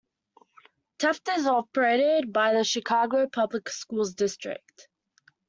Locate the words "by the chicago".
2.33-3.27